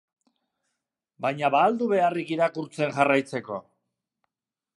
Baina 1.25 1.51
ba 1.57 1.61
al 1.67 1.77
du 1.81 1.91
beharrik 1.93 2.33
irakurtzen 2.37 2.97
jarraitzeko? 2.97 3.63